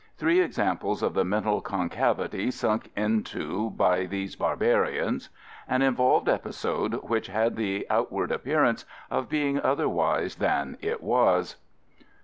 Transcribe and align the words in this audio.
Three 0.17 0.39
examples 0.41 1.03
of 1.03 1.13
the 1.13 1.23
mental 1.23 1.61
concavity 1.61 2.49
sunk 2.49 2.89
into 2.95 3.69
by 3.69 4.07
these 4.07 4.35
barbarians. 4.35 5.29
An 5.67 5.83
involved 5.83 6.27
episode 6.27 6.95
which 7.03 7.27
had 7.27 7.55
the 7.55 7.85
outward 7.87 8.31
appearance 8.31 8.83
of 9.11 9.29
being 9.29 9.61
otherwise 9.61 10.37
than 10.37 10.71
what 10.71 10.83
it 10.83 11.03
was. 11.03 11.57